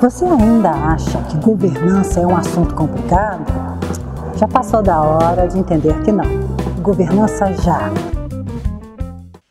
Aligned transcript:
Você 0.00 0.24
ainda 0.24 0.70
acha 0.70 1.22
que 1.24 1.36
governança 1.36 2.20
é 2.20 2.26
um 2.26 2.34
assunto 2.34 2.74
complicado? 2.74 3.44
Já 4.34 4.48
passou 4.48 4.82
da 4.82 5.02
hora 5.02 5.46
de 5.46 5.58
entender 5.58 6.02
que 6.02 6.10
não. 6.10 6.24
Governança 6.82 7.52
já. 7.52 7.80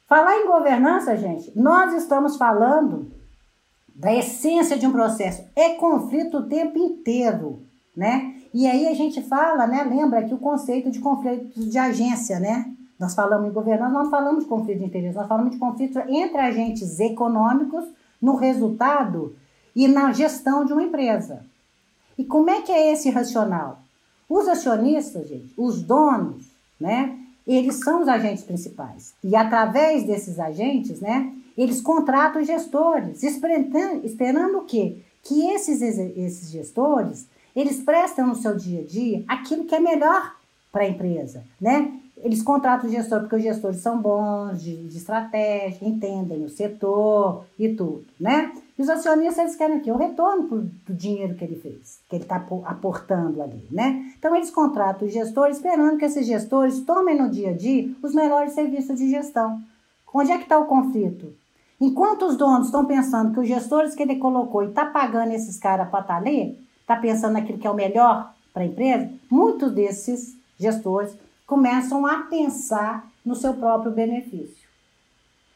Falar 0.08 0.38
em 0.38 0.48
governança, 0.48 1.16
gente, 1.16 1.52
nós 1.56 1.94
estamos 1.94 2.36
falando 2.36 3.12
da 3.96 4.12
essência 4.12 4.76
de 4.76 4.88
um 4.88 4.92
processo. 4.92 5.44
É 5.56 5.76
conflito 5.76 6.40
o 6.40 6.50
tempo 6.50 6.80
inteiro, 6.80 7.62
né? 7.96 8.34
E 8.52 8.66
aí 8.66 8.88
a 8.88 8.96
gente 8.96 9.22
fala, 9.22 9.68
né? 9.68 9.84
Lembra 9.84 10.24
que 10.24 10.34
o 10.34 10.40
conceito 10.40 10.90
de 10.90 10.98
conflito 10.98 11.60
de 11.60 11.78
agência, 11.78 12.40
né? 12.40 12.66
Nós 13.00 13.14
falamos 13.14 13.48
em 13.48 13.54
governança, 13.54 13.94
nós 13.94 14.04
não 14.06 14.10
falamos 14.10 14.46
de 14.46 14.50
conflito 14.50 14.80
de 14.80 14.86
interesse, 14.86 15.16
nós 15.16 15.28
falamos 15.28 15.52
de 15.52 15.60
conflito 15.60 16.00
entre 16.08 16.40
agentes 16.40 17.00
econômicos 17.00 17.86
no 18.20 18.36
resultado 18.36 19.36
e 19.76 19.88
na 19.88 20.12
gestão 20.12 20.66
de 20.66 20.74
uma 20.74 20.84
empresa. 20.84 21.46
E 22.18 22.24
como 22.24 22.50
é 22.50 22.62
que 22.62 22.72
é 22.72 22.92
esse 22.92 23.10
racional? 23.10 23.80
Os 24.28 24.48
acionistas, 24.48 25.28
gente, 25.28 25.54
os 25.58 25.82
donos, 25.82 26.46
né? 26.80 27.18
Eles 27.48 27.76
são 27.84 28.02
os 28.02 28.08
agentes 28.08 28.44
principais. 28.44 29.14
E 29.24 29.36
através 29.36 30.04
desses 30.04 30.40
agentes, 30.40 31.00
né? 31.00 31.34
Eles 31.58 31.82
contratam 31.82 32.44
gestores, 32.44 33.24
esperando, 33.24 34.06
esperando 34.06 34.60
o 34.60 34.66
quê? 34.66 34.98
Que 35.24 35.50
esses, 35.52 35.82
esses 35.82 36.52
gestores, 36.52 37.28
eles 37.56 37.82
prestam 37.82 38.28
no 38.28 38.36
seu 38.36 38.56
dia 38.56 38.82
a 38.82 38.86
dia 38.86 39.24
aquilo 39.28 39.66
que 39.66 39.76
é 39.76 39.80
melhor 39.80 40.36
para 40.72 40.84
a 40.84 40.90
empresa, 40.90 41.44
né? 41.60 41.92
Eles 42.22 42.42
contratam 42.42 42.90
o 42.90 42.92
gestor 42.92 43.22
porque 43.22 43.38
os 43.38 43.44
gestores 43.44 43.78
são 43.78 44.02
bons 44.02 44.62
de, 44.62 44.76
de 44.76 44.98
estratégia, 44.98 45.88
entendem 45.88 46.44
o 46.44 46.50
setor 46.50 47.46
e 47.58 47.70
tudo, 47.70 48.06
né? 48.20 48.52
E 48.78 48.82
os 48.82 48.90
acionistas 48.90 49.40
eles 49.40 49.56
querem 49.56 49.78
aqui 49.78 49.90
o 49.92 49.98
retorno 49.98 50.70
do 50.86 50.94
dinheiro 50.94 51.36
que 51.36 51.44
ele 51.44 51.56
fez, 51.56 52.00
que 52.10 52.16
ele 52.16 52.24
está 52.24 52.46
aportando 52.66 53.42
ali, 53.42 53.66
né? 53.72 54.14
Então 54.18 54.36
eles 54.36 54.52
contratam 54.52 55.08
o 55.08 55.12
gestor 55.12 55.48
esperando 55.48 55.98
que 55.98 56.06
esses 56.06 56.26
gestores 56.26 56.82
tomem 56.82 57.18
no 57.18 57.30
dia 57.30 57.52
a 57.52 57.54
dia 57.54 57.90
os 58.02 58.14
melhores 58.14 58.54
serviços 58.54 58.98
de 58.98 59.10
gestão. 59.10 59.62
Onde 60.14 60.32
é 60.32 60.38
que 60.38 60.44
está 60.44 60.58
o 60.58 60.66
conflito? 60.66 61.34
Enquanto 61.80 62.26
os 62.26 62.36
donos 62.36 62.68
estão 62.68 62.86
pensando 62.86 63.34
que 63.34 63.40
os 63.40 63.48
gestores 63.48 63.96
que 63.96 64.04
ele 64.04 64.18
colocou 64.18 64.64
e 64.64 64.68
está 64.68 64.86
pagando 64.86 65.32
esses 65.32 65.58
caras 65.58 65.88
para 65.90 66.02
estar 66.02 66.14
tá 66.16 66.20
ali, 66.20 66.60
está 66.82 66.98
pensando 66.98 67.34
naquilo 67.34 67.58
que 67.58 67.68
é 67.68 67.72
o 67.72 67.76
melhor 67.76 68.34
para 68.54 68.64
a 68.64 68.66
empresa, 68.66 69.10
muitos 69.30 69.72
desses 69.72 70.36
gestores 70.60 71.14
começam 71.50 72.06
a 72.06 72.20
pensar 72.20 73.10
no 73.26 73.34
seu 73.34 73.56
próprio 73.56 73.92
benefício. 73.92 74.70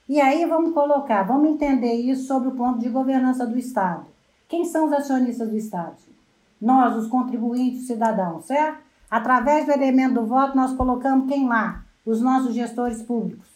E 0.10 0.20
aí 0.20 0.44
vamos 0.44 0.74
colocar, 0.74 1.22
vamos 1.22 1.52
entender 1.52 1.94
isso 1.94 2.26
sobre 2.26 2.48
o 2.48 2.56
ponto 2.56 2.80
de 2.80 2.90
governança 2.90 3.46
do 3.46 3.60
Estado. 3.60 4.08
Quem 4.50 4.66
são 4.66 4.88
os 4.88 4.92
acionistas 4.92 5.48
do 5.48 5.56
Estado? 5.56 5.98
Nós, 6.60 6.96
os 6.96 7.08
contribuintes 7.08 7.86
cidadãos, 7.86 8.46
certo? 8.46 8.80
Através 9.10 9.68
do 9.68 9.72
elemento 9.72 10.16
do 10.16 10.26
voto, 10.26 10.58
nós 10.58 10.74
colocamos 10.74 11.28
quem 11.28 11.48
lá? 11.48 11.86
Os 12.04 12.20
nossos 12.22 12.56
gestores 12.56 13.04
públicos. 13.04 13.48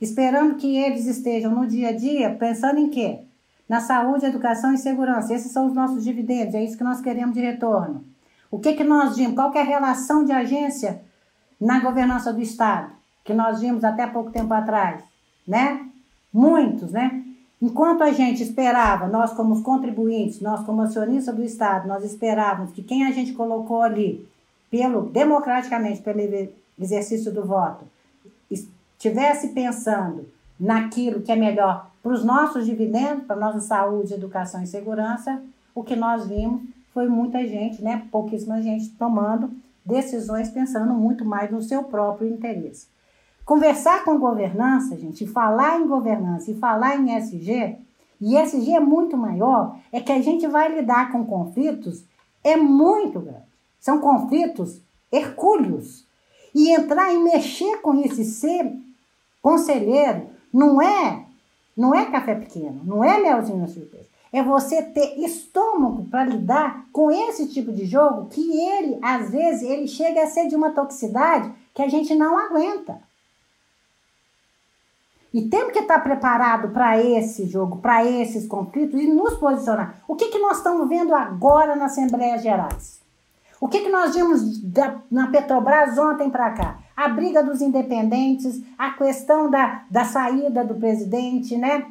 Esperando 0.00 0.56
que 0.56 0.76
eles 0.76 1.06
estejam 1.06 1.52
no 1.52 1.68
dia 1.68 1.90
a 1.90 1.96
dia 1.96 2.34
pensando 2.34 2.80
em 2.80 2.90
quê? 2.90 3.20
Na 3.68 3.78
saúde, 3.78 4.26
educação 4.26 4.74
e 4.74 4.78
segurança. 4.78 5.32
Esses 5.32 5.52
são 5.52 5.68
os 5.68 5.72
nossos 5.72 6.02
dividendos, 6.02 6.56
é 6.56 6.64
isso 6.64 6.76
que 6.76 6.84
nós 6.84 7.00
queremos 7.00 7.32
de 7.32 7.40
retorno. 7.40 8.04
O 8.50 8.58
que, 8.58 8.72
que 8.72 8.82
nós 8.82 9.16
vimos? 9.16 9.36
Qual 9.36 9.54
é 9.54 9.60
a 9.60 9.64
relação 9.64 10.24
de 10.24 10.32
agência 10.32 11.06
na 11.60 11.80
governança 11.80 12.32
do 12.32 12.40
Estado, 12.40 12.92
que 13.24 13.34
nós 13.34 13.60
vimos 13.60 13.84
até 13.84 14.06
pouco 14.06 14.30
tempo 14.30 14.52
atrás, 14.52 15.02
né? 15.46 15.88
Muitos, 16.32 16.92
né? 16.92 17.22
Enquanto 17.60 18.02
a 18.02 18.12
gente 18.12 18.42
esperava, 18.42 19.08
nós 19.08 19.32
como 19.32 19.62
contribuintes, 19.62 20.40
nós 20.40 20.64
como 20.64 20.82
acionistas 20.82 21.34
do 21.34 21.42
Estado, 21.42 21.88
nós 21.88 22.04
esperávamos 22.04 22.72
que 22.72 22.82
quem 22.82 23.06
a 23.06 23.12
gente 23.12 23.32
colocou 23.32 23.82
ali, 23.82 24.28
pelo 24.70 25.02
democraticamente 25.02 26.02
pelo 26.02 26.20
exercício 26.78 27.32
do 27.32 27.44
voto, 27.44 27.84
estivesse 28.50 29.48
pensando 29.48 30.28
naquilo 30.60 31.22
que 31.22 31.32
é 31.32 31.36
melhor 31.36 31.90
para 32.02 32.12
os 32.12 32.24
nossos 32.24 32.66
dividendos, 32.66 33.24
para 33.24 33.36
a 33.36 33.40
nossa 33.40 33.60
saúde, 33.60 34.14
educação 34.14 34.62
e 34.62 34.66
segurança, 34.66 35.42
o 35.74 35.82
que 35.82 35.96
nós 35.96 36.26
vimos 36.26 36.62
foi 36.92 37.08
muita 37.08 37.46
gente, 37.46 37.82
né, 37.82 38.06
pouquíssima 38.10 38.62
gente 38.62 38.90
tomando 38.90 39.50
decisões 39.86 40.50
pensando 40.50 40.92
muito 40.92 41.24
mais 41.24 41.50
no 41.50 41.62
seu 41.62 41.84
próprio 41.84 42.28
interesse. 42.28 42.88
Conversar 43.44 44.04
com 44.04 44.18
governança, 44.18 44.96
gente, 44.96 45.26
falar 45.26 45.80
em 45.80 45.86
governança 45.86 46.50
e 46.50 46.58
falar 46.58 46.96
em 46.96 47.16
SG, 47.16 47.76
e 48.20 48.36
SG 48.36 48.72
é 48.72 48.80
muito 48.80 49.16
maior, 49.16 49.78
é 49.92 50.00
que 50.00 50.10
a 50.10 50.20
gente 50.20 50.46
vai 50.48 50.74
lidar 50.74 51.12
com 51.12 51.24
conflitos 51.24 52.04
é 52.42 52.56
muito 52.56 53.20
grande. 53.20 53.46
São 53.78 54.00
conflitos 54.00 54.80
hercúleos. 55.12 56.04
E 56.54 56.70
entrar 56.70 57.12
e 57.12 57.18
mexer 57.18 57.78
com 57.82 58.00
esse 58.00 58.24
ser 58.24 58.72
conselheiro 59.42 60.28
não 60.52 60.80
é 60.80 61.24
não 61.76 61.94
é 61.94 62.06
café 62.06 62.34
pequeno, 62.34 62.80
não 62.84 63.04
é 63.04 63.20
melzinho 63.20 63.58
na 63.58 63.68
surpresa 63.68 64.15
é 64.32 64.42
você 64.42 64.82
ter 64.82 65.18
estômago 65.18 66.04
para 66.10 66.24
lidar 66.24 66.86
com 66.92 67.10
esse 67.10 67.48
tipo 67.48 67.72
de 67.72 67.86
jogo 67.86 68.28
que 68.28 68.60
ele, 68.60 68.98
às 69.02 69.30
vezes, 69.30 69.62
ele 69.62 69.86
chega 69.86 70.22
a 70.22 70.26
ser 70.26 70.48
de 70.48 70.56
uma 70.56 70.70
toxicidade 70.70 71.52
que 71.74 71.82
a 71.82 71.88
gente 71.88 72.14
não 72.14 72.38
aguenta. 72.38 73.00
E 75.32 75.42
temos 75.48 75.72
que 75.72 75.80
estar 75.80 75.98
preparado 76.00 76.70
para 76.70 76.98
esse 77.02 77.46
jogo, 77.46 77.76
para 77.78 78.04
esses 78.04 78.46
conflitos 78.46 78.98
e 78.98 79.06
nos 79.06 79.34
posicionar. 79.34 79.96
O 80.08 80.16
que, 80.16 80.28
que 80.28 80.38
nós 80.38 80.58
estamos 80.58 80.88
vendo 80.88 81.14
agora 81.14 81.76
na 81.76 81.86
Assembleia 81.86 82.38
Gerais? 82.38 83.00
O 83.60 83.68
que, 83.68 83.80
que 83.80 83.88
nós 83.88 84.14
vimos 84.14 84.58
da, 84.62 84.96
na 85.10 85.28
Petrobras 85.28 85.98
ontem 85.98 86.30
para 86.30 86.50
cá? 86.52 86.78
A 86.96 87.08
briga 87.08 87.42
dos 87.42 87.60
independentes, 87.60 88.62
a 88.78 88.92
questão 88.92 89.50
da, 89.50 89.82
da 89.90 90.04
saída 90.04 90.64
do 90.64 90.74
presidente, 90.74 91.56
né? 91.56 91.86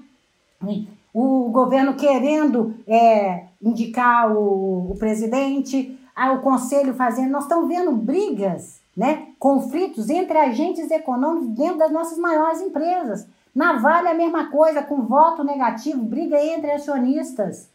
O 1.18 1.50
governo 1.50 1.94
querendo 1.94 2.76
é, 2.86 3.46
indicar 3.62 4.36
o, 4.36 4.92
o 4.92 4.96
presidente, 5.00 5.98
o 6.14 6.40
conselho 6.40 6.94
fazendo. 6.94 7.32
Nós 7.32 7.44
estamos 7.44 7.70
vendo 7.70 7.94
brigas, 7.94 8.82
né, 8.98 9.30
conflitos 9.40 10.10
entre 10.10 10.38
agentes 10.38 10.92
econômicos 10.92 11.56
dentro 11.56 11.78
das 11.78 11.92
nossas 11.92 12.18
maiores 12.18 12.60
empresas. 12.60 13.26
Na 13.56 13.80
Vale, 13.80 14.10
a 14.10 14.14
mesma 14.14 14.52
coisa, 14.52 14.84
com 14.84 15.04
voto 15.04 15.42
negativo, 15.42 16.04
briga 16.04 16.38
entre 16.44 16.70
acionistas. 16.72 17.70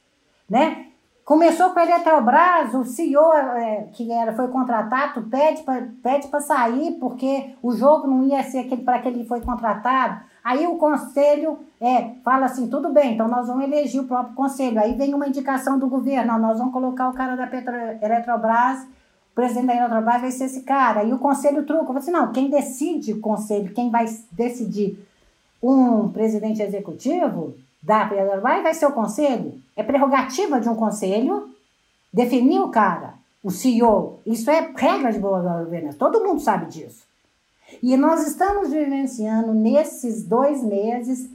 Né? 0.46 0.88
Começou 1.30 1.70
com 1.70 1.78
a 1.78 1.84
Eletrobras, 1.84 2.74
o 2.74 2.84
CEO 2.84 3.32
é, 3.32 3.86
que 3.92 4.10
era, 4.10 4.32
foi 4.32 4.48
contratado 4.48 5.22
pede 5.30 5.62
para 5.62 5.86
pede 6.02 6.26
sair 6.40 6.96
porque 6.98 7.54
o 7.62 7.70
jogo 7.70 8.08
não 8.08 8.24
ia 8.24 8.42
ser 8.42 8.58
aquele 8.58 8.82
para 8.82 8.98
que 8.98 9.06
ele 9.06 9.24
foi 9.24 9.40
contratado. 9.40 10.22
Aí 10.42 10.66
o 10.66 10.74
conselho 10.74 11.60
é, 11.80 12.14
fala 12.24 12.46
assim, 12.46 12.66
tudo 12.66 12.92
bem, 12.92 13.14
então 13.14 13.28
nós 13.28 13.46
vamos 13.46 13.62
eleger 13.62 14.00
o 14.00 14.08
próprio 14.08 14.34
conselho. 14.34 14.80
Aí 14.80 14.94
vem 14.94 15.14
uma 15.14 15.28
indicação 15.28 15.78
do 15.78 15.88
governo, 15.88 16.36
nós 16.36 16.58
vamos 16.58 16.72
colocar 16.72 17.08
o 17.08 17.14
cara 17.14 17.36
da 17.36 17.46
Petro, 17.46 17.76
Eletrobras, 18.02 18.82
o 18.82 19.34
presidente 19.36 19.68
da 19.68 19.76
Eletrobras 19.76 20.20
vai 20.22 20.32
ser 20.32 20.46
esse 20.46 20.62
cara. 20.62 21.04
E 21.04 21.12
o 21.12 21.18
conselho 21.20 21.64
truca, 21.64 21.96
assim, 21.96 22.10
não, 22.10 22.32
quem 22.32 22.50
decide 22.50 23.12
o 23.12 23.20
conselho, 23.20 23.72
quem 23.72 23.88
vai 23.88 24.06
decidir 24.32 24.98
um 25.62 26.08
presidente 26.08 26.60
executivo 26.60 27.54
da 27.82 28.10
Eletrobras 28.12 28.62
vai 28.62 28.74
ser 28.74 28.86
o 28.86 28.92
conselho. 28.92 29.60
É 29.74 29.82
prerrogativa 29.82 30.60
de 30.60 30.68
um 30.68 30.74
conselho 30.74 31.48
definir 32.12 32.60
o 32.60 32.68
cara, 32.68 33.14
o 33.42 33.50
CEO. 33.50 34.20
Isso 34.26 34.50
é 34.50 34.72
regra 34.74 35.12
de 35.12 35.18
boa 35.18 35.40
governança, 35.40 35.98
todo 35.98 36.22
mundo 36.22 36.40
sabe 36.40 36.66
disso. 36.66 37.08
E 37.82 37.96
nós 37.96 38.26
estamos 38.26 38.70
vivenciando 38.70 39.54
nesses 39.54 40.24
dois 40.24 40.62
meses 40.62 41.30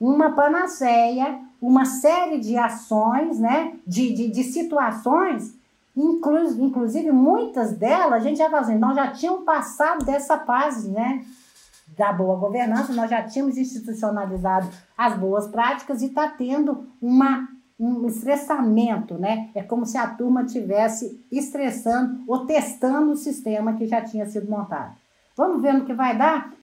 uma 0.00 0.32
panaceia, 0.32 1.38
uma 1.60 1.84
série 1.84 2.38
de 2.38 2.56
ações, 2.56 3.38
né, 3.38 3.74
de, 3.86 4.12
de, 4.12 4.28
de 4.28 4.44
situações, 4.44 5.54
inclu, 5.96 6.38
inclusive 6.64 7.10
muitas 7.10 7.72
delas, 7.72 8.12
a 8.12 8.18
gente 8.20 8.38
já 8.38 8.48
fala 8.48 8.62
assim, 8.62 8.78
nós 8.78 8.94
já 8.94 9.08
tínhamos 9.08 9.44
passado 9.44 10.04
dessa 10.04 10.38
fase, 10.38 10.88
né, 10.90 11.24
da 11.96 12.12
boa 12.12 12.36
governança, 12.36 12.92
nós 12.92 13.10
já 13.10 13.22
tínhamos 13.22 13.56
institucionalizado 13.56 14.68
as 14.96 15.18
boas 15.18 15.48
práticas 15.48 16.02
e 16.02 16.06
está 16.06 16.28
tendo 16.28 16.86
uma, 17.00 17.48
um 17.78 18.06
estressamento, 18.06 19.14
né? 19.14 19.50
É 19.54 19.62
como 19.62 19.84
se 19.84 19.98
a 19.98 20.06
turma 20.06 20.44
tivesse 20.44 21.24
estressando 21.30 22.22
ou 22.26 22.46
testando 22.46 23.12
o 23.12 23.16
sistema 23.16 23.74
que 23.74 23.86
já 23.86 24.00
tinha 24.00 24.26
sido 24.26 24.48
montado. 24.50 24.96
Vamos 25.36 25.62
ver 25.62 25.72
no 25.72 25.84
que 25.84 25.94
vai 25.94 26.16
dar. 26.16 26.52